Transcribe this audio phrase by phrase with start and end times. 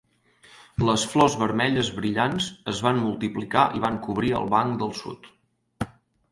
[0.87, 5.33] Les flors vermelles brillants es van multiplicar i van cobrir el banc del sud.